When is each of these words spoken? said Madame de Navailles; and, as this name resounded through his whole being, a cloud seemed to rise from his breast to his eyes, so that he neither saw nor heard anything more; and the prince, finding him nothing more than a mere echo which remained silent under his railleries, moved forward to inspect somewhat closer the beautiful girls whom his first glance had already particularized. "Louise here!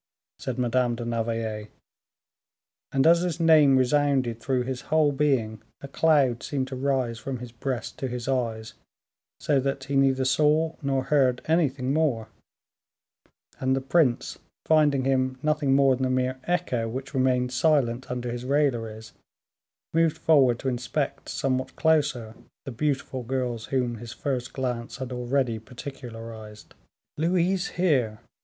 said 0.39 0.57
Madame 0.57 0.95
de 0.95 1.05
Navailles; 1.05 1.67
and, 2.91 3.05
as 3.05 3.21
this 3.21 3.39
name 3.39 3.77
resounded 3.77 4.39
through 4.39 4.63
his 4.63 4.81
whole 4.89 5.11
being, 5.11 5.61
a 5.81 5.87
cloud 5.87 6.41
seemed 6.41 6.67
to 6.69 6.75
rise 6.75 7.19
from 7.19 7.37
his 7.37 7.51
breast 7.51 7.99
to 7.99 8.07
his 8.07 8.27
eyes, 8.27 8.73
so 9.39 9.59
that 9.59 9.83
he 9.83 9.95
neither 9.95 10.25
saw 10.25 10.75
nor 10.81 11.03
heard 11.03 11.43
anything 11.45 11.93
more; 11.93 12.27
and 13.59 13.75
the 13.75 13.79
prince, 13.79 14.39
finding 14.65 15.03
him 15.03 15.37
nothing 15.43 15.75
more 15.75 15.95
than 15.95 16.05
a 16.05 16.09
mere 16.09 16.39
echo 16.45 16.89
which 16.89 17.13
remained 17.13 17.51
silent 17.51 18.09
under 18.09 18.31
his 18.31 18.43
railleries, 18.43 19.13
moved 19.93 20.17
forward 20.17 20.57
to 20.57 20.67
inspect 20.67 21.29
somewhat 21.29 21.75
closer 21.75 22.33
the 22.65 22.71
beautiful 22.71 23.21
girls 23.21 23.65
whom 23.67 23.97
his 23.97 24.13
first 24.13 24.51
glance 24.51 24.97
had 24.97 25.11
already 25.11 25.59
particularized. 25.59 26.73
"Louise 27.19 27.67
here! 27.77 28.19